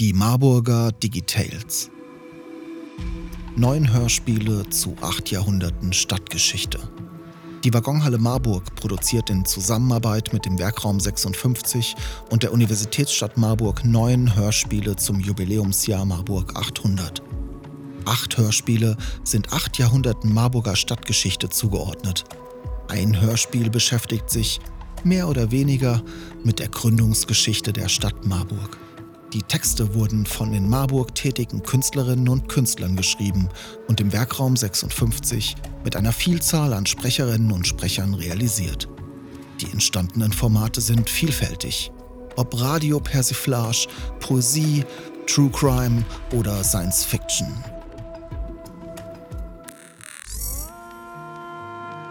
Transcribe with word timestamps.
Die 0.00 0.12
Marburger 0.12 0.90
Digitales. 0.90 1.88
Neun 3.54 3.92
Hörspiele 3.92 4.68
zu 4.68 4.96
acht 5.00 5.30
Jahrhunderten 5.30 5.92
Stadtgeschichte. 5.92 6.80
Die 7.62 7.72
Waggonhalle 7.72 8.18
Marburg 8.18 8.74
produziert 8.74 9.30
in 9.30 9.44
Zusammenarbeit 9.44 10.32
mit 10.32 10.46
dem 10.46 10.58
Werkraum 10.58 10.98
56 10.98 11.94
und 12.28 12.42
der 12.42 12.52
Universitätsstadt 12.52 13.36
Marburg 13.36 13.84
neun 13.84 14.34
Hörspiele 14.34 14.96
zum 14.96 15.20
Jubiläumsjahr 15.20 16.04
Marburg 16.04 16.56
800. 16.56 17.22
Acht 18.04 18.36
Hörspiele 18.36 18.96
sind 19.22 19.52
acht 19.52 19.78
Jahrhunderten 19.78 20.34
Marburger 20.34 20.74
Stadtgeschichte 20.74 21.50
zugeordnet. 21.50 22.24
Ein 22.88 23.20
Hörspiel 23.20 23.70
beschäftigt 23.70 24.28
sich, 24.28 24.58
mehr 25.04 25.28
oder 25.28 25.52
weniger, 25.52 26.02
mit 26.42 26.58
der 26.58 26.68
Gründungsgeschichte 26.68 27.72
der 27.72 27.88
Stadt 27.88 28.26
Marburg. 28.26 28.76
Die 29.34 29.42
Texte 29.42 29.94
wurden 29.94 30.26
von 30.26 30.54
in 30.54 30.70
Marburg 30.70 31.12
tätigen 31.16 31.60
Künstlerinnen 31.64 32.28
und 32.28 32.48
Künstlern 32.48 32.94
geschrieben 32.94 33.48
und 33.88 34.00
im 34.00 34.12
Werkraum 34.12 34.56
56 34.56 35.56
mit 35.82 35.96
einer 35.96 36.12
Vielzahl 36.12 36.72
an 36.72 36.86
Sprecherinnen 36.86 37.50
und 37.50 37.66
Sprechern 37.66 38.14
realisiert. 38.14 38.88
Die 39.60 39.72
entstandenen 39.72 40.32
Formate 40.32 40.80
sind 40.80 41.10
vielfältig. 41.10 41.90
Ob 42.36 42.60
Radio 42.60 43.00
Persiflage, 43.00 43.88
Poesie, 44.20 44.84
True 45.26 45.50
Crime 45.50 46.04
oder 46.32 46.62
Science 46.62 47.04
Fiction. 47.04 47.48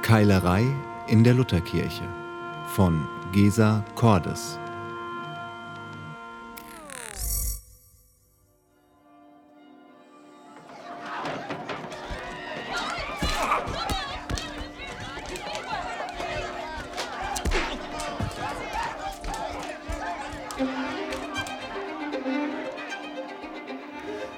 Keilerei 0.02 0.66
in 1.08 1.24
der 1.24 1.36
Lutherkirche 1.36 2.04
von 2.76 3.08
Gesa 3.32 3.86
Cordes. 3.96 4.60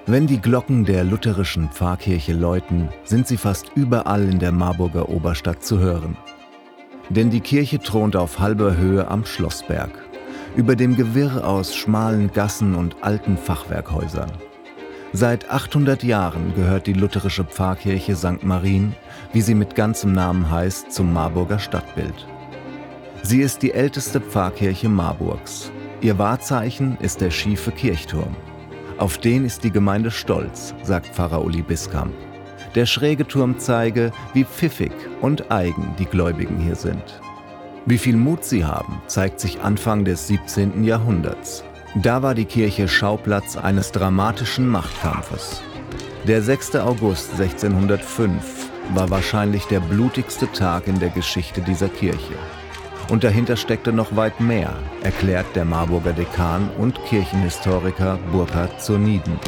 Wenn 0.08 0.28
die 0.28 0.40
Glocken 0.40 0.86
der 0.86 1.04
lutherischen 1.04 1.70
Pfarrkirche 1.70 2.34
läuten, 2.34 2.90
sind 3.06 3.28
sie 3.28 3.38
fast 3.38 3.72
überall 3.74 4.30
in 4.30 4.38
der 4.38 4.52
Marburger 4.52 5.10
Oberstadt 5.10 5.64
zu 5.64 5.80
hören. 5.80 6.16
Denn 7.10 7.32
die 7.32 7.40
Kirche 7.40 7.80
thront 7.80 8.16
auf 8.16 8.38
halber 8.38 8.78
Höhe 8.78 9.08
am 9.08 9.26
Schlossberg, 9.26 9.90
über 10.56 10.76
dem 10.76 10.96
Gewirr 10.96 11.48
aus 11.48 11.76
schmalen 11.76 12.32
Gassen 12.32 12.76
und 12.76 12.98
alten 13.04 13.36
Fachwerkhäusern. 13.36 14.32
Seit 15.12 15.50
800 15.50 16.04
Jahren 16.04 16.54
gehört 16.54 16.86
die 16.86 16.94
lutherische 16.94 17.44
Pfarrkirche 17.44 18.16
St. 18.16 18.44
Marien, 18.44 18.96
wie 19.34 19.42
sie 19.42 19.56
mit 19.56 19.74
ganzem 19.74 20.12
Namen 20.12 20.52
heißt, 20.52 20.92
zum 20.92 21.14
Marburger 21.14 21.58
Stadtbild. 21.58 22.28
Sie 23.24 23.42
ist 23.42 23.64
die 23.64 23.72
älteste 23.72 24.22
Pfarrkirche 24.22 24.88
Marburgs. 24.88 25.72
Ihr 26.02 26.20
Wahrzeichen 26.20 26.96
ist 27.00 27.22
der 27.22 27.32
schiefe 27.32 27.72
Kirchturm. 27.72 28.36
Auf 28.98 29.18
den 29.18 29.44
ist 29.44 29.66
die 29.66 29.72
Gemeinde 29.72 30.10
stolz, 30.10 30.74
sagt 30.82 31.08
Pfarrer 31.08 31.44
Uli 31.44 31.62
Biskamp. 31.62 32.14
Der 32.76 32.86
schräge 32.86 33.28
Turm 33.28 33.60
zeige, 33.60 34.12
wie 34.34 34.46
pfiffig 34.46 34.94
und 35.20 35.52
eigen 35.52 35.94
die 36.00 36.06
Gläubigen 36.06 36.58
hier 36.58 36.76
sind. 36.76 37.22
Wie 37.86 37.98
viel 37.98 38.16
Mut 38.16 38.46
sie 38.46 38.64
haben, 38.64 39.02
zeigt 39.08 39.42
sich 39.42 39.60
Anfang 39.60 40.06
des 40.06 40.28
17. 40.28 40.86
Jahrhunderts. 40.86 41.64
Da 41.96 42.24
war 42.24 42.36
die 42.36 42.46
Kirche 42.46 42.88
Schauplatz 42.88 43.58
eines 43.58 43.92
dramatischen 43.92 44.68
Machtkampfes. 44.68 45.62
Der 46.26 46.42
6. 46.42 46.78
August 46.78 47.32
1605 47.40 48.70
war 48.94 49.10
wahrscheinlich 49.10 49.66
der 49.66 49.82
blutigste 49.82 50.50
Tag 50.54 50.88
in 50.88 51.00
der 51.00 51.10
Geschichte 51.10 51.62
dieser 51.62 51.90
Kirche. 51.90 52.36
Und 53.10 53.24
dahinter 53.24 53.56
steckte 53.56 53.94
noch 53.94 54.16
weit 54.16 54.40
mehr, 54.40 54.74
erklärt 55.04 55.46
der 55.56 55.64
Marburger 55.64 56.14
Dekan 56.14 56.70
und 56.80 57.00
Kirchenhistoriker 57.06 58.18
Burkhard 58.32 58.82
Zurniden. 58.82 59.40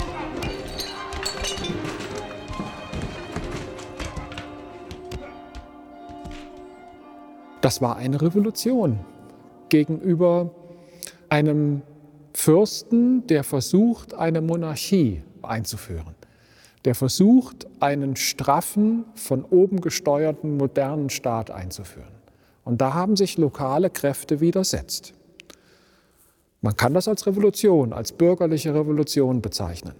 Das 7.62 7.82
war 7.82 7.98
eine 7.98 8.22
Revolution 8.22 9.00
gegenüber 9.70 10.52
einem 11.30 11.82
Fürsten, 12.34 13.26
der 13.26 13.44
versucht, 13.44 14.14
eine 14.14 14.42
Monarchie 14.42 15.24
einzuführen, 15.42 16.16
der 16.86 16.94
versucht, 16.94 17.68
einen 17.80 18.16
straffen, 18.16 19.06
von 19.16 19.44
oben 19.44 19.82
gesteuerten, 19.82 20.58
modernen 20.58 21.10
Staat 21.10 21.50
einzuführen. 21.50 22.17
Und 22.68 22.82
da 22.82 22.94
haben 22.94 23.16
sich 23.16 23.38
lokale 23.38 23.90
Kräfte 23.90 24.42
widersetzt. 24.42 25.14
Man 26.60 26.76
kann 26.76 26.94
das 26.94 27.08
als 27.08 27.26
Revolution, 27.26 27.94
als 27.94 28.12
bürgerliche 28.12 28.74
Revolution 28.74 29.42
bezeichnen. 29.42 29.96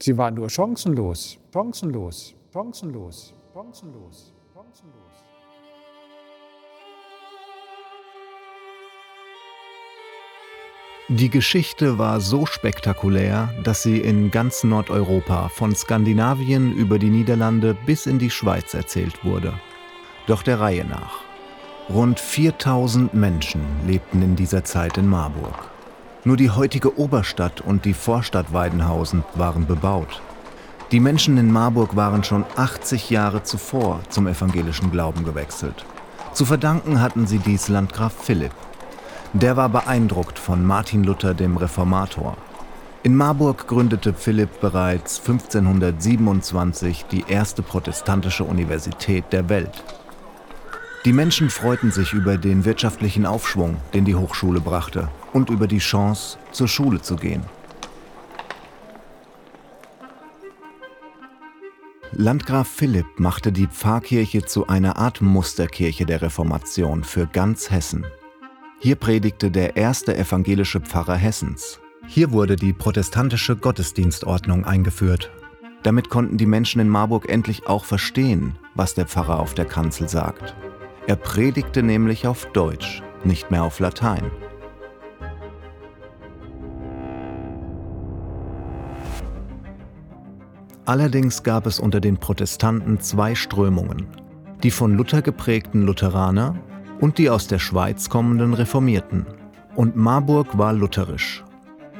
Sie 0.00 0.16
war 0.16 0.30
nur 0.30 0.48
chancenlos, 0.48 1.38
chancenlos, 1.52 2.36
chancenlos, 2.52 3.34
chancenlos, 3.52 4.32
chancenlos. 4.54 4.94
Die 11.08 11.30
Geschichte 11.30 11.98
war 11.98 12.20
so 12.20 12.46
spektakulär, 12.46 13.52
dass 13.64 13.82
sie 13.82 13.98
in 13.98 14.30
ganz 14.30 14.62
Nordeuropa, 14.62 15.48
von 15.48 15.74
Skandinavien 15.74 16.72
über 16.76 17.00
die 17.00 17.10
Niederlande 17.10 17.76
bis 17.86 18.06
in 18.06 18.20
die 18.20 18.30
Schweiz 18.30 18.72
erzählt 18.72 19.24
wurde. 19.24 19.52
Doch 20.28 20.44
der 20.44 20.60
Reihe 20.60 20.84
nach. 20.84 21.23
Rund 21.90 22.18
4000 22.18 23.12
Menschen 23.12 23.60
lebten 23.86 24.22
in 24.22 24.36
dieser 24.36 24.64
Zeit 24.64 24.96
in 24.96 25.06
Marburg. 25.06 25.70
Nur 26.24 26.38
die 26.38 26.48
heutige 26.48 26.98
Oberstadt 26.98 27.60
und 27.60 27.84
die 27.84 27.92
Vorstadt 27.92 28.54
Weidenhausen 28.54 29.22
waren 29.34 29.66
bebaut. 29.66 30.22
Die 30.92 31.00
Menschen 31.00 31.36
in 31.36 31.52
Marburg 31.52 31.94
waren 31.94 32.24
schon 32.24 32.46
80 32.56 33.10
Jahre 33.10 33.42
zuvor 33.42 34.00
zum 34.08 34.26
evangelischen 34.26 34.90
Glauben 34.90 35.24
gewechselt. 35.24 35.84
Zu 36.32 36.46
verdanken 36.46 37.02
hatten 37.02 37.26
sie 37.26 37.38
dies 37.38 37.68
Landgraf 37.68 38.14
Philipp. 38.18 38.54
Der 39.34 39.58
war 39.58 39.68
beeindruckt 39.68 40.38
von 40.38 40.64
Martin 40.64 41.04
Luther, 41.04 41.34
dem 41.34 41.58
Reformator. 41.58 42.38
In 43.02 43.14
Marburg 43.14 43.66
gründete 43.66 44.14
Philipp 44.14 44.58
bereits 44.62 45.20
1527 45.20 47.04
die 47.10 47.26
erste 47.28 47.60
protestantische 47.60 48.44
Universität 48.44 49.24
der 49.32 49.50
Welt. 49.50 49.84
Die 51.04 51.12
Menschen 51.12 51.50
freuten 51.50 51.90
sich 51.90 52.14
über 52.14 52.38
den 52.38 52.64
wirtschaftlichen 52.64 53.26
Aufschwung, 53.26 53.76
den 53.92 54.06
die 54.06 54.14
Hochschule 54.14 54.60
brachte, 54.60 55.10
und 55.34 55.50
über 55.50 55.66
die 55.66 55.78
Chance, 55.78 56.38
zur 56.50 56.66
Schule 56.66 57.02
zu 57.02 57.16
gehen. 57.16 57.42
Landgraf 62.12 62.68
Philipp 62.68 63.06
machte 63.18 63.52
die 63.52 63.66
Pfarrkirche 63.66 64.46
zu 64.46 64.66
einer 64.68 64.96
Art 64.96 65.20
Musterkirche 65.20 66.06
der 66.06 66.22
Reformation 66.22 67.04
für 67.04 67.26
ganz 67.26 67.70
Hessen. 67.70 68.06
Hier 68.78 68.96
predigte 68.96 69.50
der 69.50 69.76
erste 69.76 70.16
evangelische 70.16 70.80
Pfarrer 70.80 71.16
Hessens. 71.16 71.80
Hier 72.06 72.32
wurde 72.32 72.56
die 72.56 72.72
protestantische 72.72 73.56
Gottesdienstordnung 73.56 74.64
eingeführt. 74.64 75.30
Damit 75.82 76.08
konnten 76.08 76.38
die 76.38 76.46
Menschen 76.46 76.80
in 76.80 76.88
Marburg 76.88 77.28
endlich 77.28 77.66
auch 77.66 77.84
verstehen, 77.84 78.56
was 78.74 78.94
der 78.94 79.06
Pfarrer 79.06 79.38
auf 79.38 79.52
der 79.52 79.66
Kanzel 79.66 80.08
sagt. 80.08 80.54
Er 81.06 81.16
predigte 81.16 81.82
nämlich 81.82 82.26
auf 82.26 82.46
Deutsch, 82.52 83.02
nicht 83.24 83.50
mehr 83.50 83.62
auf 83.62 83.78
Latein. 83.78 84.30
Allerdings 90.86 91.42
gab 91.42 91.66
es 91.66 91.78
unter 91.78 92.00
den 92.00 92.16
Protestanten 92.16 93.00
zwei 93.00 93.34
Strömungen, 93.34 94.06
die 94.62 94.70
von 94.70 94.96
Luther 94.96 95.20
geprägten 95.20 95.82
Lutheraner 95.82 96.56
und 97.00 97.18
die 97.18 97.28
aus 97.28 97.48
der 97.48 97.58
Schweiz 97.58 98.08
kommenden 98.08 98.54
Reformierten. 98.54 99.26
Und 99.74 99.96
Marburg 99.96 100.56
war 100.56 100.72
lutherisch. 100.72 101.44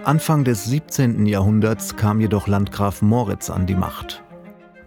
Anfang 0.05 0.45
des 0.45 0.65
17. 0.65 1.27
Jahrhunderts 1.27 1.97
kam 1.97 2.21
jedoch 2.21 2.47
Landgraf 2.47 3.03
Moritz 3.03 3.51
an 3.51 3.67
die 3.67 3.75
Macht. 3.75 4.23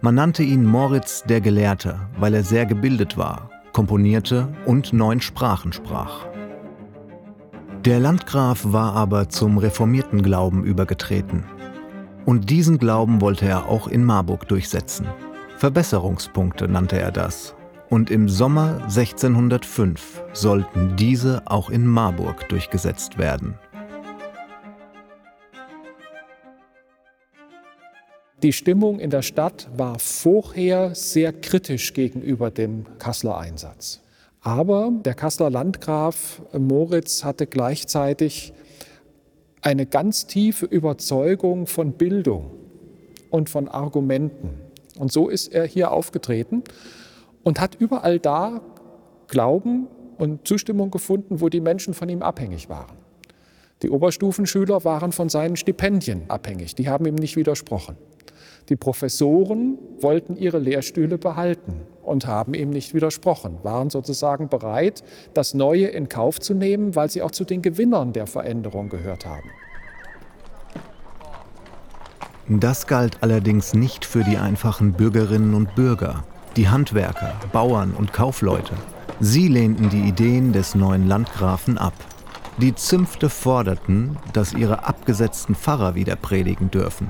Man 0.00 0.16
nannte 0.16 0.42
ihn 0.42 0.64
Moritz 0.64 1.22
der 1.24 1.40
Gelehrte, 1.40 2.00
weil 2.18 2.34
er 2.34 2.44
sehr 2.44 2.66
gebildet 2.66 3.16
war 3.16 3.50
komponierte 3.78 4.48
und 4.66 4.92
neun 4.92 5.20
Sprachen 5.20 5.72
sprach. 5.72 6.26
Der 7.84 8.00
Landgraf 8.00 8.62
war 8.64 8.94
aber 8.94 9.28
zum 9.28 9.56
reformierten 9.56 10.20
Glauben 10.20 10.64
übergetreten. 10.64 11.44
Und 12.26 12.50
diesen 12.50 12.78
Glauben 12.78 13.20
wollte 13.20 13.46
er 13.46 13.68
auch 13.68 13.86
in 13.86 14.02
Marburg 14.02 14.48
durchsetzen. 14.48 15.06
Verbesserungspunkte 15.58 16.66
nannte 16.66 16.98
er 16.98 17.12
das. 17.12 17.54
Und 17.88 18.10
im 18.10 18.28
Sommer 18.28 18.80
1605 18.82 20.24
sollten 20.32 20.96
diese 20.96 21.42
auch 21.44 21.70
in 21.70 21.86
Marburg 21.86 22.48
durchgesetzt 22.48 23.16
werden. 23.16 23.54
Die 28.44 28.52
Stimmung 28.52 29.00
in 29.00 29.10
der 29.10 29.22
Stadt 29.22 29.68
war 29.76 29.98
vorher 29.98 30.94
sehr 30.94 31.32
kritisch 31.32 31.92
gegenüber 31.92 32.52
dem 32.52 32.86
Kasseler 33.00 33.36
Einsatz. 33.36 34.00
Aber 34.42 34.92
der 35.04 35.14
Kasseler 35.14 35.50
Landgraf 35.50 36.40
Moritz 36.56 37.24
hatte 37.24 37.48
gleichzeitig 37.48 38.52
eine 39.60 39.86
ganz 39.86 40.28
tiefe 40.28 40.66
Überzeugung 40.66 41.66
von 41.66 41.94
Bildung 41.94 42.52
und 43.30 43.50
von 43.50 43.66
Argumenten. 43.66 44.50
Und 45.00 45.10
so 45.10 45.28
ist 45.28 45.52
er 45.52 45.66
hier 45.66 45.90
aufgetreten 45.90 46.62
und 47.42 47.60
hat 47.60 47.74
überall 47.80 48.20
da 48.20 48.60
Glauben 49.26 49.88
und 50.16 50.46
Zustimmung 50.46 50.92
gefunden, 50.92 51.40
wo 51.40 51.48
die 51.48 51.60
Menschen 51.60 51.92
von 51.92 52.08
ihm 52.08 52.22
abhängig 52.22 52.68
waren. 52.68 52.98
Die 53.82 53.90
Oberstufenschüler 53.90 54.84
waren 54.84 55.10
von 55.10 55.28
seinen 55.28 55.56
Stipendien 55.56 56.22
abhängig, 56.28 56.76
die 56.76 56.88
haben 56.88 57.04
ihm 57.04 57.16
nicht 57.16 57.34
widersprochen. 57.34 57.96
Die 58.68 58.76
Professoren 58.76 59.78
wollten 60.00 60.36
ihre 60.36 60.58
Lehrstühle 60.58 61.18
behalten 61.18 61.82
und 62.02 62.26
haben 62.26 62.54
ihm 62.54 62.70
nicht 62.70 62.94
widersprochen, 62.94 63.58
waren 63.62 63.90
sozusagen 63.90 64.48
bereit, 64.48 65.02
das 65.34 65.54
Neue 65.54 65.86
in 65.86 66.08
Kauf 66.08 66.40
zu 66.40 66.54
nehmen, 66.54 66.96
weil 66.96 67.10
sie 67.10 67.22
auch 67.22 67.30
zu 67.30 67.44
den 67.44 67.62
Gewinnern 67.62 68.12
der 68.12 68.26
Veränderung 68.26 68.88
gehört 68.88 69.26
haben. 69.26 69.50
Das 72.48 72.86
galt 72.86 73.18
allerdings 73.20 73.74
nicht 73.74 74.06
für 74.06 74.24
die 74.24 74.38
einfachen 74.38 74.94
Bürgerinnen 74.94 75.54
und 75.54 75.74
Bürger, 75.74 76.24
die 76.56 76.68
Handwerker, 76.68 77.34
Bauern 77.52 77.92
und 77.92 78.14
Kaufleute. 78.14 78.72
Sie 79.20 79.48
lehnten 79.48 79.90
die 79.90 80.08
Ideen 80.08 80.52
des 80.52 80.74
neuen 80.74 81.06
Landgrafen 81.06 81.76
ab. 81.76 81.92
Die 82.56 82.74
Zünfte 82.74 83.28
forderten, 83.28 84.16
dass 84.32 84.54
ihre 84.54 84.86
abgesetzten 84.86 85.54
Pfarrer 85.54 85.94
wieder 85.94 86.16
predigen 86.16 86.70
dürfen. 86.70 87.08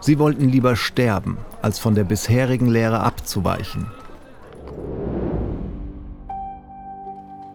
Sie 0.00 0.18
wollten 0.18 0.48
lieber 0.48 0.76
sterben, 0.76 1.36
als 1.60 1.78
von 1.78 1.94
der 1.94 2.04
bisherigen 2.04 2.68
Lehre 2.68 3.00
abzuweichen. 3.00 3.86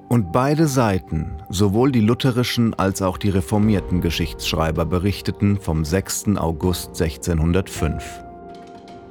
Und 0.08 0.32
beide 0.32 0.68
Seiten, 0.68 1.32
sowohl 1.50 1.92
die 1.92 2.02
lutherischen 2.02 2.74
als 2.76 3.02
auch 3.02 3.18
die 3.18 3.30
reformierten 3.30 4.02
Geschichtsschreiber, 4.02 4.86
berichteten 4.86 5.58
vom 5.60 5.84
6. 5.84 6.38
August 6.38 7.02
1605. 7.02 8.24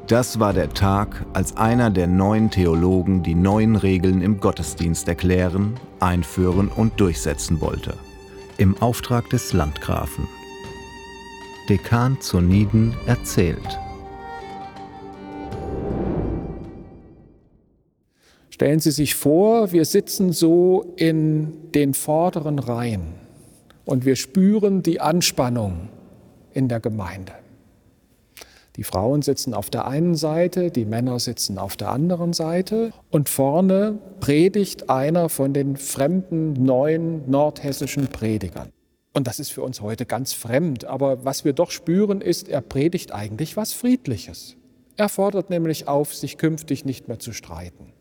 Das 0.06 0.38
war 0.38 0.52
der 0.52 0.72
Tag, 0.72 1.26
als 1.32 1.56
einer 1.56 1.90
der 1.90 2.06
neuen 2.06 2.50
Theologen 2.50 3.22
die 3.22 3.34
neuen 3.34 3.74
Regeln 3.74 4.22
im 4.22 4.38
Gottesdienst 4.38 5.08
erklären, 5.08 5.74
einführen 5.98 6.68
und 6.68 7.00
durchsetzen 7.00 7.60
wollte. 7.60 7.94
Im 8.56 8.80
Auftrag 8.80 9.28
des 9.30 9.52
Landgrafen. 9.52 10.28
Dekan 11.68 12.20
Zoniden 12.20 12.94
erzählt. 13.06 13.80
Stellen 18.50 18.80
Sie 18.80 18.90
sich 18.90 19.14
vor, 19.14 19.72
wir 19.72 19.86
sitzen 19.86 20.32
so 20.32 20.92
in 20.96 21.72
den 21.72 21.94
vorderen 21.94 22.58
Reihen 22.58 23.14
und 23.86 24.04
wir 24.04 24.16
spüren 24.16 24.82
die 24.82 25.00
Anspannung 25.00 25.88
in 26.52 26.68
der 26.68 26.80
Gemeinde. 26.80 27.32
Die 28.76 28.84
Frauen 28.84 29.22
sitzen 29.22 29.54
auf 29.54 29.70
der 29.70 29.86
einen 29.86 30.16
Seite, 30.16 30.70
die 30.70 30.84
Männer 30.84 31.18
sitzen 31.18 31.56
auf 31.56 31.78
der 31.78 31.90
anderen 31.90 32.34
Seite 32.34 32.92
und 33.10 33.30
vorne 33.30 33.98
predigt 34.20 34.90
einer 34.90 35.30
von 35.30 35.54
den 35.54 35.78
fremden 35.78 36.52
neuen 36.52 37.30
nordhessischen 37.30 38.08
Predigern. 38.08 38.68
Und 39.14 39.28
das 39.28 39.38
ist 39.38 39.52
für 39.52 39.62
uns 39.62 39.80
heute 39.80 40.06
ganz 40.06 40.32
fremd, 40.32 40.84
aber 40.84 41.24
was 41.24 41.44
wir 41.44 41.52
doch 41.52 41.70
spüren 41.70 42.20
ist, 42.20 42.48
er 42.48 42.60
predigt 42.60 43.12
eigentlich 43.12 43.56
was 43.56 43.72
Friedliches. 43.72 44.56
Er 44.96 45.08
fordert 45.08 45.50
nämlich 45.50 45.86
auf, 45.86 46.12
sich 46.14 46.36
künftig 46.36 46.84
nicht 46.84 47.06
mehr 47.06 47.20
zu 47.20 47.32
streiten, 47.32 47.92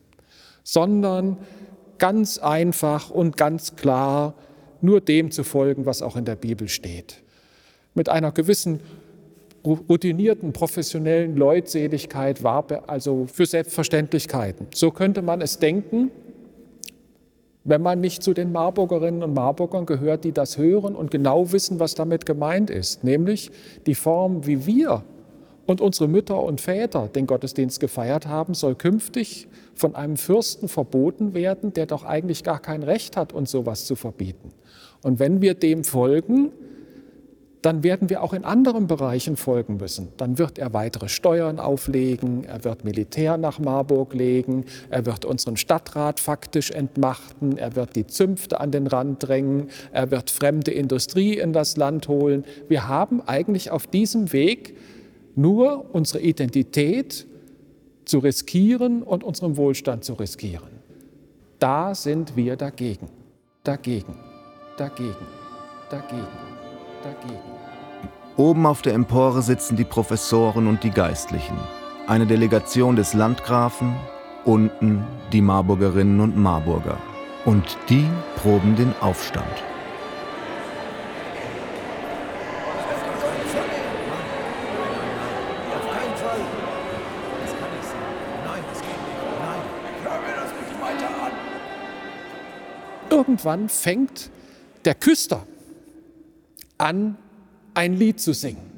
sondern 0.63 1.37
ganz 1.99 2.39
einfach 2.39 3.11
und 3.11 3.37
ganz 3.37 3.75
klar 3.75 4.33
nur 4.81 5.01
dem 5.01 5.29
zu 5.29 5.43
folgen, 5.43 5.85
was 5.85 6.01
auch 6.01 6.15
in 6.15 6.25
der 6.25 6.35
Bibel 6.35 6.67
steht. 6.67 7.23
Mit 7.93 8.09
einer 8.09 8.31
gewissen 8.31 8.79
routinierten 9.63 10.51
professionellen 10.51 11.37
Leutseligkeit 11.37 12.43
war 12.43 12.65
also 12.87 13.27
für 13.31 13.45
Selbstverständlichkeiten. 13.45 14.67
So 14.73 14.91
könnte 14.91 15.21
man 15.21 15.41
es 15.41 15.59
denken, 15.59 16.11
wenn 17.63 17.81
man 17.81 18.01
nicht 18.01 18.23
zu 18.23 18.33
den 18.33 18.51
Marburgerinnen 18.51 19.23
und 19.23 19.33
Marburgern 19.33 19.85
gehört, 19.85 20.23
die 20.23 20.31
das 20.31 20.57
hören 20.57 20.95
und 20.95 21.11
genau 21.11 21.51
wissen, 21.51 21.79
was 21.79 21.95
damit 21.95 22.25
gemeint 22.25 22.69
ist, 22.69 23.03
nämlich 23.03 23.51
die 23.85 23.95
Form, 23.95 24.45
wie 24.45 24.65
wir 24.65 25.03
und 25.65 25.79
unsere 25.79 26.09
Mütter 26.09 26.41
und 26.41 26.59
Väter 26.59 27.07
den 27.07 27.25
Gottesdienst 27.25 27.79
gefeiert 27.79 28.27
haben, 28.27 28.53
soll 28.53 28.75
künftig 28.75 29.47
von 29.75 29.95
einem 29.95 30.17
Fürsten 30.17 30.67
verboten 30.67 31.33
werden, 31.33 31.73
der 31.73 31.85
doch 31.85 32.03
eigentlich 32.03 32.43
gar 32.43 32.59
kein 32.59 32.83
Recht 32.83 33.15
hat, 33.15 33.31
uns 33.31 33.51
sowas 33.51 33.85
zu 33.85 33.95
verbieten. 33.95 34.51
Und 35.01 35.19
wenn 35.19 35.41
wir 35.41 35.53
dem 35.53 35.83
folgen, 35.83 36.51
dann 37.63 37.81
werden 37.81 38.09
wir 38.09 38.21
auch 38.21 38.33
in 38.33 38.43
anderen 38.43 38.87
Bereichen 38.87 39.37
folgen 39.37 39.77
müssen. 39.77 40.09
Dann 40.17 40.37
wird 40.37 40.59
er 40.59 40.73
weitere 40.73 41.07
Steuern 41.07 41.59
auflegen, 41.59 42.43
er 42.43 42.65
wird 42.65 42.83
Militär 42.83 43.37
nach 43.37 43.57
Marburg 43.57 44.13
legen, 44.13 44.65
er 44.89 45.05
wird 45.05 45.23
unseren 45.23 45.55
Stadtrat 45.55 46.19
faktisch 46.19 46.71
entmachten, 46.71 47.57
er 47.57 47.75
wird 47.77 47.95
die 47.95 48.05
Zünfte 48.05 48.59
an 48.59 48.71
den 48.71 48.85
Rand 48.85 49.25
drängen, 49.25 49.69
er 49.93 50.11
wird 50.11 50.29
fremde 50.29 50.71
Industrie 50.71 51.37
in 51.37 51.53
das 51.53 51.77
Land 51.77 52.09
holen. 52.09 52.43
Wir 52.67 52.89
haben 52.89 53.21
eigentlich 53.25 53.71
auf 53.71 53.87
diesem 53.87 54.33
Weg 54.33 54.75
nur 55.35 55.95
unsere 55.95 56.19
Identität 56.19 57.25
zu 58.03 58.19
riskieren 58.19 59.03
und 59.03 59.23
unseren 59.23 59.55
Wohlstand 59.55 60.03
zu 60.03 60.13
riskieren. 60.15 60.67
Da 61.59 61.95
sind 61.95 62.35
wir 62.35 62.57
dagegen, 62.57 63.07
dagegen, 63.63 64.15
dagegen, 64.77 65.15
dagegen, 65.89 66.52
dagegen. 67.03 67.39
Oben 68.35 68.65
auf 68.65 68.81
der 68.81 68.93
Empore 68.93 69.41
sitzen 69.41 69.75
die 69.75 69.83
Professoren 69.83 70.67
und 70.67 70.83
die 70.83 70.89
Geistlichen, 70.89 71.57
eine 72.07 72.25
Delegation 72.25 72.95
des 72.95 73.13
Landgrafen, 73.13 73.95
unten 74.43 75.05
die 75.31 75.41
Marburgerinnen 75.41 76.19
und 76.19 76.37
Marburger. 76.37 76.97
Und 77.45 77.77
die 77.89 78.09
proben 78.37 78.75
den 78.75 78.93
Aufstand. 79.01 79.45
Irgendwann 93.09 93.69
fängt 93.69 94.31
der 94.85 94.95
Küster 94.95 95.45
an, 96.83 97.17
ein 97.73 97.93
Lied 97.93 98.19
zu 98.19 98.33
singen, 98.33 98.69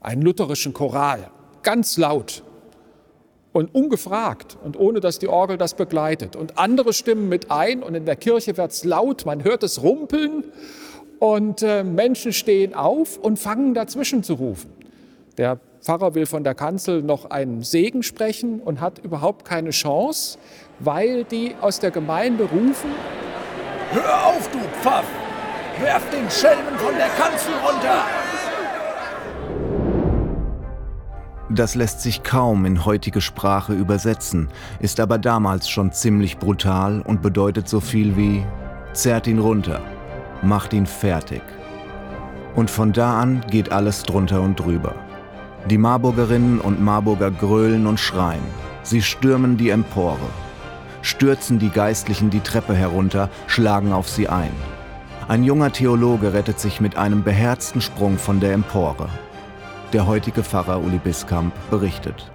einen 0.00 0.22
lutherischen 0.22 0.74
Choral, 0.74 1.30
ganz 1.62 1.96
laut 1.96 2.42
und 3.52 3.74
ungefragt 3.74 4.58
und 4.62 4.78
ohne 4.78 5.00
dass 5.00 5.18
die 5.18 5.28
Orgel 5.28 5.56
das 5.56 5.74
begleitet. 5.74 6.36
Und 6.36 6.58
andere 6.58 6.92
stimmen 6.92 7.28
mit 7.28 7.50
ein 7.50 7.82
und 7.82 7.94
in 7.94 8.04
der 8.04 8.16
Kirche 8.16 8.56
wird 8.56 8.72
es 8.72 8.84
laut, 8.84 9.24
man 9.24 9.44
hört 9.44 9.62
es 9.62 9.82
rumpeln 9.82 10.44
und 11.20 11.62
äh, 11.62 11.84
Menschen 11.84 12.32
stehen 12.32 12.74
auf 12.74 13.16
und 13.18 13.38
fangen 13.38 13.72
dazwischen 13.72 14.22
zu 14.22 14.34
rufen. 14.34 14.70
Der 15.38 15.60
Pfarrer 15.80 16.14
will 16.14 16.26
von 16.26 16.44
der 16.44 16.54
Kanzel 16.54 17.02
noch 17.02 17.30
einen 17.30 17.62
Segen 17.62 18.02
sprechen 18.02 18.60
und 18.60 18.80
hat 18.80 18.98
überhaupt 18.98 19.44
keine 19.44 19.70
Chance, 19.70 20.38
weil 20.80 21.24
die 21.24 21.54
aus 21.60 21.78
der 21.78 21.90
Gemeinde 21.92 22.44
rufen, 22.44 22.90
Hör 23.92 24.26
auf, 24.26 24.50
du 24.50 24.58
Pfaff! 24.80 25.21
Werf 25.82 26.08
den 26.10 26.30
Schelmen 26.30 26.78
von 26.78 26.94
der 26.94 27.08
Kanzel 27.08 27.54
runter! 27.54 28.04
Das 31.50 31.74
lässt 31.74 32.02
sich 32.02 32.22
kaum 32.22 32.64
in 32.64 32.84
heutige 32.84 33.20
Sprache 33.20 33.72
übersetzen, 33.72 34.48
ist 34.78 35.00
aber 35.00 35.18
damals 35.18 35.68
schon 35.68 35.90
ziemlich 35.90 36.38
brutal 36.38 37.02
und 37.02 37.20
bedeutet 37.20 37.68
so 37.68 37.80
viel 37.80 38.16
wie 38.16 38.44
zerrt 38.92 39.26
ihn 39.26 39.40
runter, 39.40 39.80
macht 40.40 40.72
ihn 40.72 40.86
fertig. 40.86 41.42
Und 42.54 42.70
von 42.70 42.92
da 42.92 43.20
an 43.20 43.44
geht 43.50 43.72
alles 43.72 44.04
drunter 44.04 44.40
und 44.40 44.60
drüber. 44.60 44.94
Die 45.68 45.78
Marburgerinnen 45.78 46.60
und 46.60 46.80
Marburger 46.80 47.32
grölen 47.32 47.88
und 47.88 47.98
schreien. 47.98 48.44
Sie 48.84 49.02
stürmen 49.02 49.56
die 49.56 49.70
Empore, 49.70 50.30
stürzen 51.02 51.58
die 51.58 51.70
Geistlichen 51.70 52.30
die 52.30 52.40
Treppe 52.40 52.74
herunter, 52.74 53.28
schlagen 53.48 53.92
auf 53.92 54.08
sie 54.08 54.28
ein. 54.28 54.52
Ein 55.28 55.44
junger 55.44 55.72
Theologe 55.72 56.34
rettet 56.34 56.58
sich 56.58 56.80
mit 56.80 56.96
einem 56.96 57.22
beherzten 57.22 57.80
Sprung 57.80 58.18
von 58.18 58.40
der 58.40 58.52
Empore. 58.52 59.08
Der 59.92 60.06
heutige 60.06 60.42
Pfarrer 60.42 60.82
Uli 60.82 60.98
Biskamp 60.98 61.54
berichtet. 61.70 62.30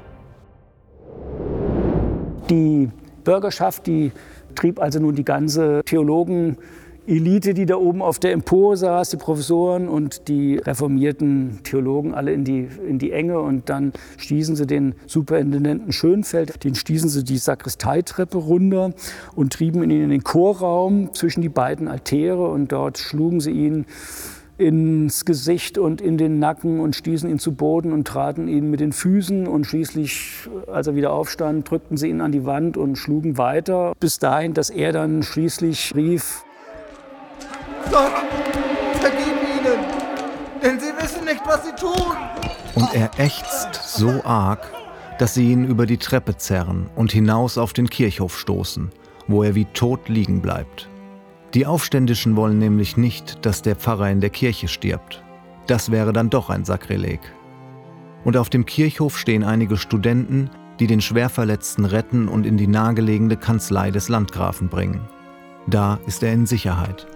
Die 2.49 2.89
Bürgerschaft, 3.25 3.87
die 3.87 4.13
trieb 4.55 4.79
also 4.79 4.99
nun 4.99 5.15
die 5.15 5.25
ganze 5.25 5.81
Theologen 5.85 6.57
Elite, 7.07 7.53
die 7.53 7.65
da 7.65 7.77
oben 7.77 8.01
auf 8.01 8.19
der 8.19 8.33
Empore 8.33 8.75
saß, 8.75 9.11
die 9.11 9.17
Professoren 9.17 9.87
und 9.87 10.27
die 10.27 10.57
reformierten 10.57 11.59
Theologen 11.63 12.13
alle 12.13 12.33
in 12.33 12.43
die, 12.43 12.67
in 12.85 12.99
die 12.99 13.13
Enge. 13.13 13.39
Und 13.39 13.69
dann 13.69 13.93
stießen 14.17 14.57
sie 14.57 14.67
den 14.67 14.93
Superintendenten 15.05 15.93
Schönfeld, 15.93 16.65
den 16.65 16.75
stießen 16.75 17.07
sie 17.07 17.23
die 17.23 17.37
Sakristeitreppe 17.37 18.37
runter 18.37 18.91
und 19.35 19.53
trieben 19.53 19.83
ihn 19.83 19.91
in 19.91 20.09
den 20.09 20.25
Chorraum 20.25 21.13
zwischen 21.13 21.41
die 21.41 21.49
beiden 21.49 21.87
Altäre. 21.87 22.49
Und 22.49 22.73
dort 22.73 22.97
schlugen 22.97 23.39
sie 23.39 23.51
ihn 23.51 23.85
ins 24.57 25.23
Gesicht 25.23 25.77
und 25.77 26.01
in 26.01 26.17
den 26.17 26.39
Nacken 26.39 26.81
und 26.81 26.93
stießen 26.93 27.29
ihn 27.29 27.39
zu 27.39 27.53
Boden 27.53 27.93
und 27.93 28.05
traten 28.05 28.49
ihn 28.49 28.69
mit 28.69 28.81
den 28.81 28.91
Füßen 28.91 29.47
und 29.47 29.65
schließlich, 29.65 30.49
als 30.67 30.87
er 30.87 30.95
wieder 30.95 31.13
aufstand, 31.13 31.69
drückten 31.69 31.95
sie 31.95 32.09
ihn 32.09 32.19
an 32.19 32.33
die 32.33 32.43
Wand 32.43 32.75
und 32.75 32.97
schlugen 32.97 33.37
weiter, 33.37 33.93
bis 33.99 34.19
dahin, 34.19 34.53
dass 34.53 34.69
er 34.69 34.91
dann 34.91 35.23
schließlich 35.23 35.93
rief, 35.95 36.43
Gott, 37.91 38.11
vergib 38.99 39.35
ihnen, 39.43 39.79
denn 40.61 40.79
sie 40.79 40.91
wissen 41.01 41.25
nicht, 41.25 41.41
was 41.45 41.65
sie 41.65 41.75
tun. 41.75 42.15
Und 42.75 42.93
er 42.93 43.09
ächzt 43.17 43.73
so 43.73 44.23
arg, 44.23 44.67
dass 45.19 45.33
sie 45.33 45.51
ihn 45.51 45.65
über 45.65 45.85
die 45.85 45.97
Treppe 45.97 46.37
zerren 46.37 46.89
und 46.95 47.11
hinaus 47.11 47.57
auf 47.57 47.73
den 47.73 47.89
Kirchhof 47.89 48.37
stoßen, 48.37 48.91
wo 49.27 49.43
er 49.43 49.55
wie 49.55 49.65
tot 49.65 50.09
liegen 50.09 50.41
bleibt. 50.41 50.89
Die 51.53 51.65
Aufständischen 51.65 52.35
wollen 52.35 52.59
nämlich 52.59 52.97
nicht, 52.97 53.45
dass 53.45 53.61
der 53.61 53.75
Pfarrer 53.75 54.11
in 54.11 54.21
der 54.21 54.29
Kirche 54.29 54.67
stirbt. 54.67 55.23
Das 55.65 55.91
wäre 55.91 56.13
dann 56.13 56.29
doch 56.29 56.49
ein 56.49 56.65
Sakrileg. 56.65 57.19
Und 58.23 58.37
auf 58.37 58.49
dem 58.49 58.65
Kirchhof 58.65 59.17
stehen 59.17 59.43
einige 59.43 59.77
Studenten, 59.77 60.49
die 60.79 60.87
den 60.87 61.01
Schwerverletzten 61.01 61.85
retten 61.85 62.27
und 62.27 62.45
in 62.45 62.57
die 62.57 62.67
nahegelegene 62.67 63.37
Kanzlei 63.37 63.89
des 63.89 64.09
Landgrafen 64.09 64.69
bringen. 64.69 65.01
Da 65.65 65.99
ist 66.05 66.21
er 66.23 66.33
in 66.33 66.45
Sicherheit. 66.45 67.07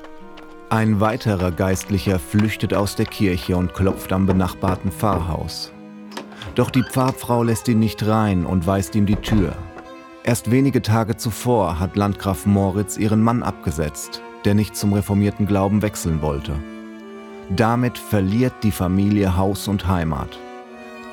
Ein 0.72 1.02
weiterer 1.02 1.52
Geistlicher 1.52 2.18
flüchtet 2.18 2.74
aus 2.74 2.96
der 2.96 3.06
Kirche 3.06 3.58
und 3.58 3.74
klopft 3.74 4.14
am 4.14 4.26
benachbarten 4.26 4.90
Pfarrhaus. 4.90 5.74
Doch 6.56 6.70
die 6.70 6.84
Pfarrfrau 6.84 7.44
lässt 7.44 7.68
ihn 7.68 7.80
nicht 7.80 8.08
rein 8.08 8.46
und 8.46 8.66
weist 8.66 8.96
ihm 8.96 9.06
die 9.06 9.18
Tür. 9.18 9.54
Erst 10.24 10.50
wenige 10.50 10.82
Tage 10.82 11.18
zuvor 11.18 11.78
hat 11.78 11.98
Landgraf 11.98 12.46
Moritz 12.46 12.96
ihren 12.96 13.22
Mann 13.22 13.44
abgesetzt, 13.44 14.22
der 14.46 14.54
nicht 14.54 14.78
zum 14.78 14.94
reformierten 14.94 15.46
Glauben 15.46 15.82
wechseln 15.82 16.22
wollte. 16.22 16.54
Damit 17.50 17.98
verliert 17.98 18.54
die 18.64 18.72
Familie 18.72 19.36
Haus 19.36 19.68
und 19.68 19.90
Heimat. 19.90 20.40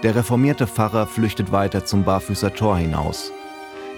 Der 0.04 0.14
reformierte 0.14 0.68
Pfarrer 0.68 1.08
flüchtet 1.08 1.50
weiter 1.50 1.84
zum 1.84 2.04
Barfüßer 2.04 2.54
Tor 2.54 2.76
hinaus, 2.76 3.32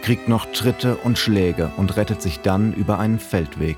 kriegt 0.00 0.26
noch 0.26 0.46
Tritte 0.54 0.96
und 0.96 1.18
Schläge 1.18 1.70
und 1.76 1.98
rettet 1.98 2.22
sich 2.22 2.40
dann 2.40 2.72
über 2.72 2.98
einen 2.98 3.18
Feldweg. 3.18 3.76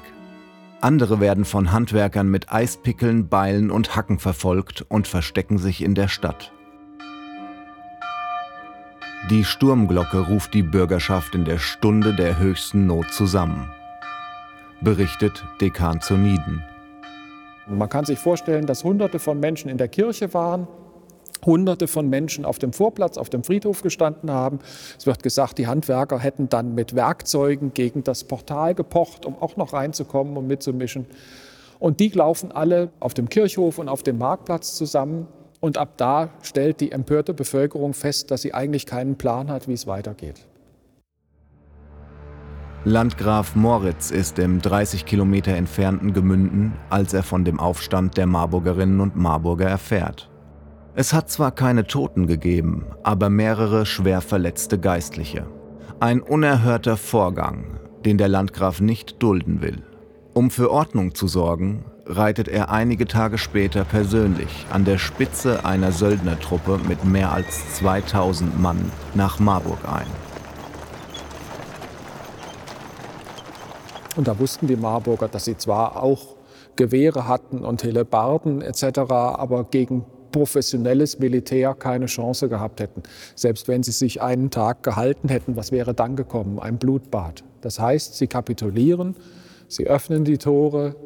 Andere 0.83 1.21
werden 1.21 1.45
von 1.45 1.71
Handwerkern 1.71 2.29
mit 2.29 2.53
Eispickeln, 2.53 3.29
Beilen 3.29 3.71
und 3.71 3.95
Hacken 3.95 4.19
verfolgt 4.19 4.85
und 4.89 5.07
verstecken 5.07 5.59
sich 5.59 5.81
in 5.81 5.95
der 5.95 6.09
Stadt. 6.09 6.53
Die 9.31 9.45
Sturmglocke 9.45 10.19
ruft 10.19 10.53
die 10.55 10.65
Bürgerschaft 10.65 11.37
in 11.37 11.45
der 11.45 11.59
Stunde 11.59 12.13
der 12.17 12.41
höchsten 12.41 12.89
Not 12.89 13.13
zusammen. 13.13 13.71
Berichtet 14.81 15.45
Dekan 15.61 16.01
Zoniden. 16.01 16.65
Man 17.69 17.89
kann 17.89 18.05
sich 18.05 18.19
vorstellen, 18.19 18.67
dass 18.67 18.83
Hunderte 18.83 19.21
von 19.21 19.39
Menschen 19.39 19.71
in 19.71 19.79
der 19.79 19.87
Kirche 19.87 20.35
waren, 20.35 20.67
Hunderte 21.45 21.89
von 21.89 22.09
Menschen 22.09 22.45
auf 22.45 22.59
dem 22.59 22.73
Vorplatz, 22.73 23.19
auf 23.19 23.31
dem 23.31 23.45
Friedhof 23.45 23.83
gestanden 23.83 24.31
haben. 24.31 24.61
Es 24.99 25.07
wird 25.07 25.23
gesagt, 25.23 25.59
die 25.59 25.67
Handwerker 25.67 26.19
hätten 26.19 26.49
dann 26.49 26.75
mit 26.75 26.95
Werkzeugen 26.95 27.75
gegen 27.75 28.05
das 28.05 28.25
Portal 28.25 28.75
gepocht, 28.75 29.27
um 29.27 29.37
auch 29.41 29.57
noch 29.57 29.73
reinzukommen 29.73 30.37
und 30.37 30.47
mitzumischen. 30.47 31.07
Und 31.79 31.99
die 31.99 32.11
laufen 32.11 32.53
alle 32.53 32.91
auf 33.01 33.13
dem 33.13 33.29
Kirchhof 33.29 33.79
und 33.79 33.89
auf 33.89 34.03
dem 34.03 34.19
Marktplatz 34.19 34.77
zusammen. 34.77 35.27
Und 35.59 35.79
ab 35.79 35.95
da 35.97 36.31
stellt 36.43 36.81
die 36.81 36.93
empörte 36.93 37.35
Bevölkerung 37.35 37.95
fest, 37.95 38.31
dass 38.31 38.43
sie 38.43 38.55
eigentlich 38.55 38.87
keinen 38.87 39.17
Plan 39.17 39.51
hat, 39.51 39.69
wie 39.69 39.73
es 39.73 39.87
weitergeht. 39.87 40.47
Landgraf 42.85 43.55
Moritz 43.55 44.11
ist 44.11 44.41
im 44.41 44.61
30 44.61 45.07
Kilometer 45.07 45.55
entfernten 45.55 46.13
Gemünden, 46.13 46.73
als 46.91 47.15
er 47.15 47.23
von 47.23 47.45
dem 47.45 47.61
Aufstand 47.61 48.17
der 48.17 48.27
Marburgerinnen 48.27 49.01
und 49.01 49.15
Marburger 49.15 49.69
erfährt. 49.69 50.32
Es 50.95 51.15
hat 51.15 51.31
zwar 51.31 51.53
keine 51.53 51.87
Toten 51.87 52.27
gegeben, 52.27 52.85
aber 53.03 53.31
mehrere 53.31 53.87
schwer 53.87 54.21
verletzte 54.21 54.79
Geistliche. 54.79 55.47
Ein 56.01 56.21
unerhörter 56.21 56.99
Vorgang, 56.99 57.81
den 58.05 58.19
der 58.19 58.29
Landgraf 58.29 58.83
nicht 58.83 59.23
dulden 59.23 59.63
will. 59.63 59.83
Um 60.35 60.51
für 60.51 60.71
Ordnung 60.71 61.15
zu 61.15 61.29
sorgen, 61.29 61.87
reitet 62.05 62.47
er 62.47 62.71
einige 62.71 63.07
Tage 63.07 63.39
später 63.39 63.85
persönlich 63.85 64.67
an 64.71 64.85
der 64.85 64.99
Spitze 64.99 65.65
einer 65.65 65.93
Söldnertruppe 65.93 66.79
mit 66.87 67.07
mehr 67.07 67.33
als 67.33 67.77
2000 67.77 68.61
Mann 68.61 68.93
nach 69.15 69.39
Marburg 69.39 69.79
ein. 69.91 70.07
Und 74.17 74.29
da 74.29 74.39
wussten 74.39 74.67
die 74.67 74.77
Marburger, 74.77 75.29
dass 75.29 75.47
sie 75.47 75.57
zwar 75.57 76.03
auch 76.03 76.37
Gewehre 76.77 77.27
hatten 77.27 77.65
und 77.65 77.83
Hellebarden 77.83 78.61
etc., 78.61 78.99
aber 79.09 79.65
gegen 79.65 80.05
professionelles 80.33 81.19
Militär 81.19 81.75
keine 81.75 82.07
Chance 82.07 82.49
gehabt 82.49 82.81
hätten. 82.81 83.03
Selbst 83.37 83.69
wenn 83.69 83.83
sie 83.83 83.93
sich 83.93 84.21
einen 84.21 84.51
Tag 84.51 84.83
gehalten 84.83 85.29
hätten, 85.29 85.55
was 85.55 85.71
wäre 85.71 85.95
dann 85.95 86.17
gekommen? 86.17 86.59
Ein 86.59 86.79
Blutbad. 86.79 87.45
Das 87.61 87.79
heißt, 87.79 88.17
sie 88.17 88.27
kapitulieren, 88.27 89.15
sie 89.69 89.87
öffnen 89.87 90.25
die 90.25 90.39
Tore, 90.39 90.97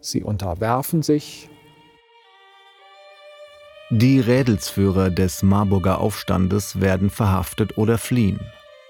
sie 0.00 0.22
unterwerfen 0.22 1.02
sich. 1.02 1.50
Die 3.90 4.20
Rädelsführer 4.20 5.10
des 5.10 5.42
Marburger 5.42 5.98
Aufstandes 6.00 6.80
werden 6.80 7.08
verhaftet 7.08 7.78
oder 7.78 7.96
fliehen. 7.96 8.38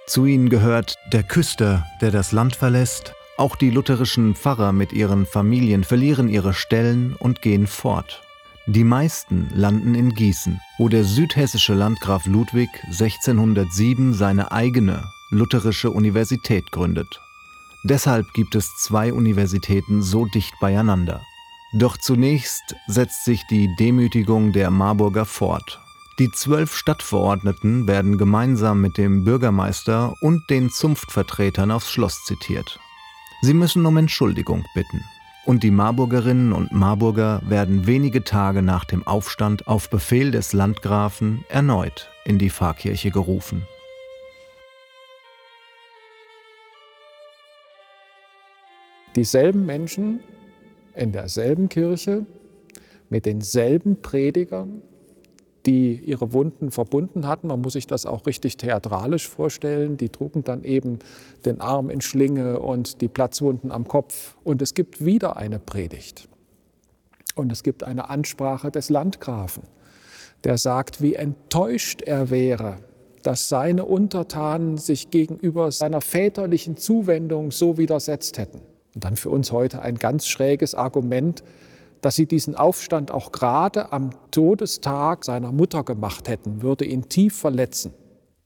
Zu 0.06 0.26
ihnen 0.26 0.48
gehört 0.48 0.94
der 1.12 1.22
Küster, 1.22 1.86
der 2.00 2.10
das 2.10 2.32
Land 2.32 2.56
verlässt. 2.56 3.14
Auch 3.36 3.54
die 3.54 3.70
lutherischen 3.70 4.34
Pfarrer 4.34 4.72
mit 4.72 4.92
ihren 4.92 5.26
Familien 5.26 5.84
verlieren 5.84 6.28
ihre 6.28 6.52
Stellen 6.52 7.14
und 7.14 7.42
gehen 7.42 7.68
fort. 7.68 8.22
Die 8.70 8.84
meisten 8.84 9.48
landen 9.54 9.94
in 9.94 10.12
Gießen, 10.12 10.60
wo 10.76 10.90
der 10.90 11.02
südhessische 11.02 11.72
Landgraf 11.72 12.26
Ludwig 12.26 12.68
1607 12.84 14.12
seine 14.12 14.52
eigene 14.52 15.10
lutherische 15.30 15.90
Universität 15.90 16.70
gründet. 16.70 17.22
Deshalb 17.82 18.34
gibt 18.34 18.54
es 18.54 18.76
zwei 18.76 19.14
Universitäten 19.14 20.02
so 20.02 20.26
dicht 20.26 20.52
beieinander. 20.60 21.22
Doch 21.72 21.96
zunächst 21.96 22.76
setzt 22.86 23.24
sich 23.24 23.46
die 23.46 23.74
Demütigung 23.76 24.52
der 24.52 24.70
Marburger 24.70 25.24
fort. 25.24 25.80
Die 26.18 26.30
zwölf 26.30 26.76
Stadtverordneten 26.76 27.86
werden 27.86 28.18
gemeinsam 28.18 28.82
mit 28.82 28.98
dem 28.98 29.24
Bürgermeister 29.24 30.12
und 30.20 30.50
den 30.50 30.68
Zunftvertretern 30.68 31.70
aufs 31.70 31.90
Schloss 31.90 32.22
zitiert. 32.26 32.78
Sie 33.40 33.54
müssen 33.54 33.86
um 33.86 33.96
Entschuldigung 33.96 34.66
bitten 34.74 35.02
und 35.48 35.62
die 35.62 35.70
Marburgerinnen 35.70 36.52
und 36.52 36.72
Marburger 36.72 37.40
werden 37.48 37.86
wenige 37.86 38.22
Tage 38.22 38.60
nach 38.60 38.84
dem 38.84 39.06
Aufstand 39.06 39.66
auf 39.66 39.88
Befehl 39.88 40.30
des 40.30 40.52
Landgrafen 40.52 41.42
erneut 41.48 42.10
in 42.26 42.38
die 42.38 42.50
Pfarrkirche 42.50 43.10
gerufen. 43.10 43.66
Dieselben 49.16 49.64
Menschen 49.64 50.20
in 50.94 51.12
derselben 51.12 51.70
Kirche 51.70 52.26
mit 53.08 53.24
denselben 53.24 54.02
Predigern, 54.02 54.82
die 55.68 55.96
ihre 55.96 56.32
Wunden 56.32 56.70
verbunden 56.70 57.26
hatten. 57.26 57.48
Man 57.48 57.60
muss 57.60 57.74
sich 57.74 57.86
das 57.86 58.06
auch 58.06 58.24
richtig 58.24 58.56
theatralisch 58.56 59.28
vorstellen. 59.28 59.98
Die 59.98 60.08
trugen 60.08 60.42
dann 60.42 60.64
eben 60.64 60.98
den 61.44 61.60
Arm 61.60 61.90
in 61.90 62.00
Schlinge 62.00 62.58
und 62.60 63.02
die 63.02 63.08
Platzwunden 63.08 63.70
am 63.70 63.86
Kopf. 63.86 64.38
Und 64.44 64.62
es 64.62 64.72
gibt 64.72 65.04
wieder 65.04 65.36
eine 65.36 65.58
Predigt. 65.58 66.26
Und 67.34 67.52
es 67.52 67.62
gibt 67.62 67.84
eine 67.84 68.08
Ansprache 68.08 68.70
des 68.70 68.88
Landgrafen, 68.88 69.62
der 70.44 70.56
sagt, 70.56 71.02
wie 71.02 71.14
enttäuscht 71.14 72.00
er 72.00 72.30
wäre, 72.30 72.78
dass 73.22 73.50
seine 73.50 73.84
Untertanen 73.84 74.78
sich 74.78 75.10
gegenüber 75.10 75.70
seiner 75.70 76.00
väterlichen 76.00 76.78
Zuwendung 76.78 77.50
so 77.50 77.76
widersetzt 77.76 78.38
hätten. 78.38 78.62
Und 78.94 79.04
dann 79.04 79.16
für 79.16 79.28
uns 79.28 79.52
heute 79.52 79.82
ein 79.82 79.96
ganz 79.96 80.26
schräges 80.26 80.74
Argument, 80.74 81.44
dass 82.00 82.16
sie 82.16 82.26
diesen 82.26 82.54
Aufstand 82.54 83.10
auch 83.10 83.32
gerade 83.32 83.92
am 83.92 84.10
Todestag 84.30 85.24
seiner 85.24 85.52
Mutter 85.52 85.84
gemacht 85.84 86.28
hätten, 86.28 86.62
würde 86.62 86.84
ihn 86.84 87.08
tief 87.08 87.36
verletzen. 87.36 87.92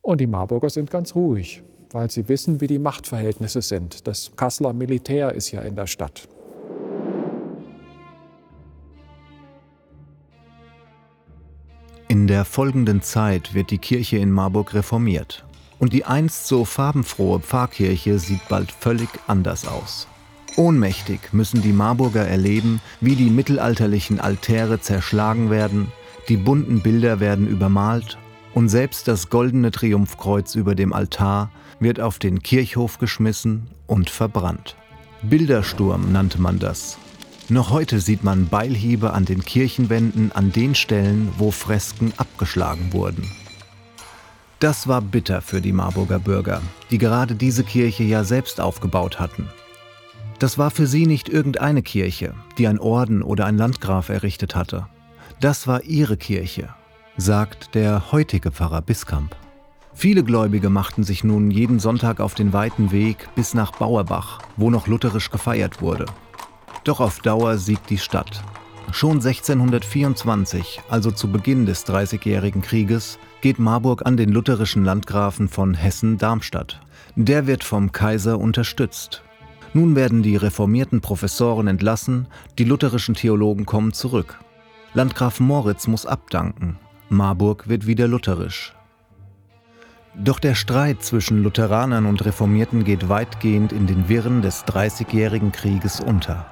Und 0.00 0.20
die 0.20 0.26
Marburger 0.26 0.70
sind 0.70 0.90
ganz 0.90 1.14
ruhig, 1.14 1.62
weil 1.90 2.10
sie 2.10 2.28
wissen, 2.28 2.60
wie 2.60 2.66
die 2.66 2.78
Machtverhältnisse 2.78 3.62
sind. 3.62 4.06
Das 4.06 4.32
Kasseler 4.36 4.72
Militär 4.72 5.32
ist 5.32 5.50
ja 5.52 5.60
in 5.62 5.76
der 5.76 5.86
Stadt. 5.86 6.28
In 12.08 12.26
der 12.26 12.44
folgenden 12.44 13.00
Zeit 13.00 13.54
wird 13.54 13.70
die 13.70 13.78
Kirche 13.78 14.18
in 14.18 14.30
Marburg 14.30 14.74
reformiert. 14.74 15.46
Und 15.78 15.92
die 15.92 16.04
einst 16.04 16.46
so 16.46 16.64
farbenfrohe 16.64 17.40
Pfarrkirche 17.40 18.18
sieht 18.18 18.46
bald 18.48 18.70
völlig 18.70 19.08
anders 19.26 19.66
aus. 19.66 20.06
Ohnmächtig 20.56 21.32
müssen 21.32 21.62
die 21.62 21.72
Marburger 21.72 22.26
erleben, 22.26 22.80
wie 23.00 23.16
die 23.16 23.30
mittelalterlichen 23.30 24.20
Altäre 24.20 24.80
zerschlagen 24.80 25.50
werden, 25.50 25.90
die 26.28 26.36
bunten 26.36 26.82
Bilder 26.82 27.20
werden 27.20 27.48
übermalt 27.48 28.18
und 28.54 28.68
selbst 28.68 29.08
das 29.08 29.30
goldene 29.30 29.70
Triumphkreuz 29.70 30.54
über 30.54 30.74
dem 30.74 30.92
Altar 30.92 31.50
wird 31.80 32.00
auf 32.00 32.18
den 32.18 32.42
Kirchhof 32.42 32.98
geschmissen 32.98 33.68
und 33.86 34.10
verbrannt. 34.10 34.76
Bildersturm 35.22 36.12
nannte 36.12 36.40
man 36.40 36.58
das. 36.58 36.98
Noch 37.48 37.70
heute 37.70 38.00
sieht 38.00 38.22
man 38.22 38.48
Beilhiebe 38.48 39.12
an 39.12 39.24
den 39.24 39.42
Kirchenwänden 39.42 40.32
an 40.32 40.52
den 40.52 40.74
Stellen, 40.74 41.32
wo 41.38 41.50
Fresken 41.50 42.12
abgeschlagen 42.16 42.92
wurden. 42.92 43.30
Das 44.58 44.86
war 44.86 45.00
bitter 45.00 45.40
für 45.40 45.60
die 45.60 45.72
Marburger 45.72 46.18
Bürger, 46.18 46.62
die 46.90 46.98
gerade 46.98 47.34
diese 47.34 47.64
Kirche 47.64 48.04
ja 48.04 48.22
selbst 48.22 48.60
aufgebaut 48.60 49.18
hatten. 49.18 49.48
Das 50.42 50.58
war 50.58 50.72
für 50.72 50.88
sie 50.88 51.06
nicht 51.06 51.28
irgendeine 51.28 51.82
Kirche, 51.82 52.34
die 52.58 52.66
ein 52.66 52.80
Orden 52.80 53.22
oder 53.22 53.46
ein 53.46 53.56
Landgraf 53.56 54.08
errichtet 54.08 54.56
hatte. 54.56 54.88
Das 55.38 55.68
war 55.68 55.84
ihre 55.84 56.16
Kirche, 56.16 56.70
sagt 57.16 57.76
der 57.76 58.10
heutige 58.10 58.50
Pfarrer 58.50 58.82
Biskamp. 58.82 59.36
Viele 59.94 60.24
Gläubige 60.24 60.68
machten 60.68 61.04
sich 61.04 61.22
nun 61.22 61.52
jeden 61.52 61.78
Sonntag 61.78 62.18
auf 62.18 62.34
den 62.34 62.52
weiten 62.52 62.90
Weg 62.90 63.28
bis 63.36 63.54
nach 63.54 63.70
Bauerbach, 63.70 64.40
wo 64.56 64.68
noch 64.68 64.88
lutherisch 64.88 65.30
gefeiert 65.30 65.80
wurde. 65.80 66.06
Doch 66.82 66.98
auf 66.98 67.20
Dauer 67.20 67.56
siegt 67.56 67.88
die 67.88 67.98
Stadt. 67.98 68.42
Schon 68.90 69.18
1624, 69.18 70.80
also 70.90 71.12
zu 71.12 71.30
Beginn 71.30 71.66
des 71.66 71.84
Dreißigjährigen 71.84 72.62
Krieges, 72.62 73.20
geht 73.42 73.60
Marburg 73.60 74.04
an 74.04 74.16
den 74.16 74.30
lutherischen 74.30 74.84
Landgrafen 74.84 75.46
von 75.46 75.74
Hessen-Darmstadt. 75.74 76.80
Der 77.14 77.46
wird 77.46 77.62
vom 77.62 77.92
Kaiser 77.92 78.40
unterstützt 78.40 79.22
nun 79.74 79.96
werden 79.96 80.22
die 80.22 80.36
reformierten 80.36 81.00
Professoren 81.00 81.66
entlassen, 81.66 82.26
die 82.58 82.64
lutherischen 82.64 83.14
Theologen 83.14 83.66
kommen 83.66 83.92
zurück. 83.92 84.38
Landgraf 84.94 85.40
Moritz 85.40 85.86
muss 85.86 86.04
abdanken. 86.04 86.78
Marburg 87.08 87.68
wird 87.68 87.86
wieder 87.86 88.08
lutherisch. 88.08 88.74
Doch 90.14 90.38
der 90.38 90.54
Streit 90.54 91.02
zwischen 91.02 91.42
Lutheranern 91.42 92.04
und 92.04 92.24
Reformierten 92.24 92.84
geht 92.84 93.08
weitgehend 93.08 93.72
in 93.72 93.86
den 93.86 94.10
Wirren 94.10 94.42
des 94.42 94.64
Dreißigjährigen 94.64 95.52
Krieges 95.52 96.00
unter. 96.00 96.46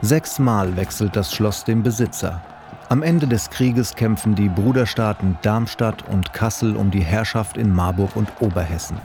Sechsmal 0.00 0.76
wechselt 0.76 1.14
das 1.14 1.34
Schloss 1.34 1.64
den 1.64 1.82
Besitzer. 1.82 2.42
Am 2.88 3.02
Ende 3.02 3.26
des 3.26 3.50
Krieges 3.50 3.94
kämpfen 3.94 4.34
die 4.34 4.48
Bruderstaaten 4.48 5.38
Darmstadt 5.42 6.08
und 6.08 6.32
Kassel 6.32 6.76
um 6.76 6.90
die 6.90 7.04
Herrschaft 7.04 7.56
in 7.56 7.74
Marburg 7.74 8.16
und 8.16 8.28
Oberhessen. 8.40 8.96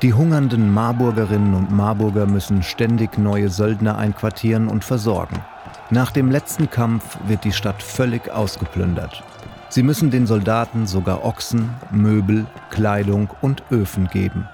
Die 0.00 0.14
hungernden 0.14 0.72
Marburgerinnen 0.72 1.54
und 1.54 1.70
Marburger 1.70 2.26
müssen 2.26 2.62
ständig 2.62 3.18
neue 3.18 3.50
Söldner 3.50 3.98
einquartieren 3.98 4.68
und 4.68 4.84
versorgen. 4.84 5.44
Nach 5.90 6.10
dem 6.10 6.30
letzten 6.30 6.70
Kampf 6.70 7.18
wird 7.26 7.44
die 7.44 7.52
Stadt 7.52 7.82
völlig 7.82 8.30
ausgeplündert. 8.30 9.22
Sie 9.68 9.82
müssen 9.82 10.10
den 10.10 10.26
Soldaten 10.26 10.86
sogar 10.86 11.24
Ochsen, 11.24 11.70
Möbel, 11.90 12.46
Kleidung 12.70 13.30
und 13.42 13.62
Öfen 13.70 14.08
geben. 14.08 14.48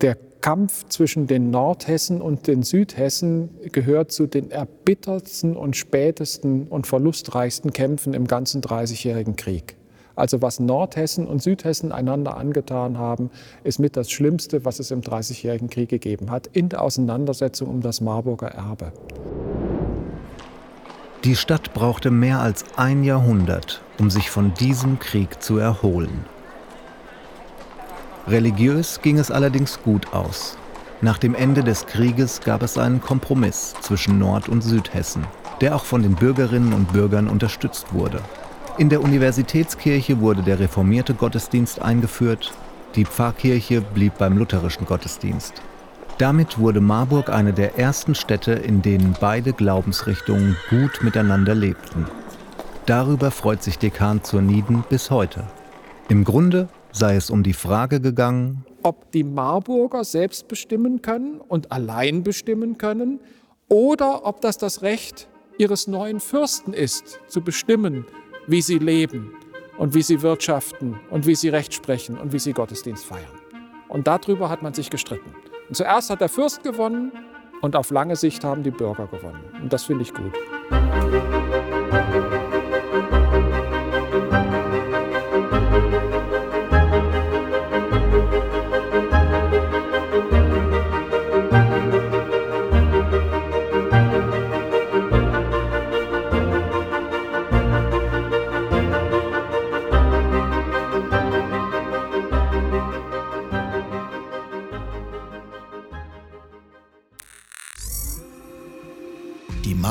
Der 0.00 0.16
Kampf 0.40 0.88
zwischen 0.88 1.26
den 1.26 1.50
Nordhessen 1.50 2.22
und 2.22 2.46
den 2.46 2.62
Südhessen 2.62 3.50
gehört 3.72 4.12
zu 4.12 4.26
den 4.26 4.50
erbittertsten 4.50 5.56
und 5.56 5.76
spätesten 5.76 6.68
und 6.68 6.86
verlustreichsten 6.86 7.72
Kämpfen 7.72 8.14
im 8.14 8.26
ganzen 8.26 8.62
Dreißigjährigen 8.62 9.36
Krieg. 9.36 9.76
Also 10.20 10.42
was 10.42 10.60
Nordhessen 10.60 11.26
und 11.26 11.42
Südhessen 11.42 11.92
einander 11.92 12.36
angetan 12.36 12.98
haben, 12.98 13.30
ist 13.64 13.78
mit 13.78 13.96
das 13.96 14.10
Schlimmste, 14.10 14.66
was 14.66 14.78
es 14.78 14.90
im 14.90 15.00
Dreißigjährigen 15.00 15.70
Krieg 15.70 15.88
gegeben 15.88 16.30
hat, 16.30 16.46
in 16.46 16.68
der 16.68 16.82
Auseinandersetzung 16.82 17.68
um 17.68 17.80
das 17.80 18.02
Marburger 18.02 18.48
Erbe. 18.48 18.92
Die 21.24 21.36
Stadt 21.36 21.72
brauchte 21.72 22.10
mehr 22.10 22.40
als 22.40 22.64
ein 22.76 23.02
Jahrhundert, 23.02 23.80
um 23.98 24.10
sich 24.10 24.28
von 24.28 24.52
diesem 24.52 24.98
Krieg 24.98 25.42
zu 25.42 25.56
erholen. 25.56 26.26
Religiös 28.28 29.00
ging 29.00 29.18
es 29.18 29.30
allerdings 29.30 29.82
gut 29.82 30.12
aus. 30.12 30.58
Nach 31.00 31.16
dem 31.16 31.34
Ende 31.34 31.64
des 31.64 31.86
Krieges 31.86 32.42
gab 32.42 32.62
es 32.62 32.76
einen 32.76 33.00
Kompromiss 33.00 33.74
zwischen 33.80 34.18
Nord- 34.18 34.50
und 34.50 34.60
Südhessen, 34.60 35.24
der 35.62 35.74
auch 35.74 35.84
von 35.84 36.02
den 36.02 36.14
Bürgerinnen 36.14 36.74
und 36.74 36.92
Bürgern 36.92 37.26
unterstützt 37.26 37.94
wurde. 37.94 38.20
In 38.80 38.88
der 38.88 39.02
Universitätskirche 39.02 40.20
wurde 40.20 40.42
der 40.42 40.58
reformierte 40.58 41.12
Gottesdienst 41.12 41.82
eingeführt, 41.82 42.50
die 42.94 43.04
Pfarrkirche 43.04 43.82
blieb 43.82 44.16
beim 44.16 44.38
lutherischen 44.38 44.86
Gottesdienst. 44.86 45.52
Damit 46.16 46.58
wurde 46.58 46.80
Marburg 46.80 47.28
eine 47.28 47.52
der 47.52 47.76
ersten 47.78 48.14
Städte, 48.14 48.52
in 48.52 48.80
denen 48.80 49.14
beide 49.20 49.52
Glaubensrichtungen 49.52 50.56
gut 50.70 51.02
miteinander 51.02 51.54
lebten. 51.54 52.06
Darüber 52.86 53.30
freut 53.30 53.62
sich 53.62 53.78
Dekan 53.78 54.24
zur 54.24 54.40
Nieden 54.40 54.82
bis 54.88 55.10
heute. 55.10 55.44
Im 56.08 56.24
Grunde 56.24 56.70
sei 56.90 57.16
es 57.16 57.28
um 57.28 57.42
die 57.42 57.52
Frage 57.52 58.00
gegangen, 58.00 58.64
ob 58.82 59.12
die 59.12 59.24
Marburger 59.24 60.04
selbst 60.04 60.48
bestimmen 60.48 61.02
können 61.02 61.38
und 61.38 61.70
allein 61.70 62.22
bestimmen 62.22 62.78
können 62.78 63.20
oder 63.68 64.24
ob 64.24 64.40
das 64.40 64.56
das 64.56 64.80
Recht 64.80 65.28
ihres 65.58 65.86
neuen 65.86 66.18
Fürsten 66.18 66.72
ist, 66.72 67.20
zu 67.28 67.42
bestimmen, 67.42 68.06
wie 68.50 68.62
sie 68.62 68.78
leben 68.78 69.32
und 69.78 69.94
wie 69.94 70.02
sie 70.02 70.22
wirtschaften 70.22 70.98
und 71.10 71.26
wie 71.26 71.34
sie 71.34 71.48
Recht 71.48 71.72
sprechen 71.72 72.18
und 72.18 72.32
wie 72.32 72.38
sie 72.38 72.52
Gottesdienst 72.52 73.04
feiern. 73.04 73.30
Und 73.88 74.06
darüber 74.06 74.48
hat 74.48 74.62
man 74.62 74.74
sich 74.74 74.90
gestritten. 74.90 75.34
Und 75.68 75.74
zuerst 75.74 76.10
hat 76.10 76.20
der 76.20 76.28
Fürst 76.28 76.62
gewonnen 76.62 77.12
und 77.60 77.76
auf 77.76 77.90
lange 77.90 78.16
Sicht 78.16 78.42
haben 78.42 78.62
die 78.62 78.70
Bürger 78.70 79.06
gewonnen. 79.06 79.44
Und 79.62 79.72
das 79.72 79.84
finde 79.84 80.02
ich 80.02 80.12
gut. 80.12 80.32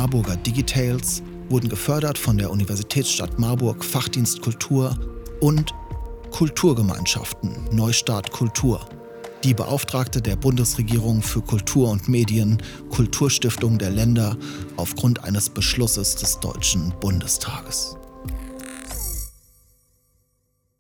Marburger 0.10 0.38
Digitales 0.38 1.22
wurden 1.50 1.70
gefördert 1.70 2.18
von 2.18 2.36
der 2.36 2.50
Universitätsstadt 2.50 3.38
Marburg 3.38 3.86
Fachdienst 3.86 4.42
Kultur 4.42 4.98
und 5.40 5.72
Kulturgemeinschaften 6.32 7.70
Neustart 7.72 8.32
Kultur, 8.32 8.90
die 9.44 9.54
Beauftragte 9.54 10.20
der 10.20 10.36
Bundesregierung 10.36 11.22
für 11.22 11.42
Kultur 11.42 11.92
und 11.92 12.10
Medien, 12.10 12.60
Kulturstiftung 12.90 13.78
der 13.78 13.92
Länder 13.92 14.36
aufgrund 14.78 15.24
eines 15.24 15.48
Beschlusses 15.48 16.16
des 16.16 16.40
Deutschen 16.40 16.92
Bundestages. 17.00 17.99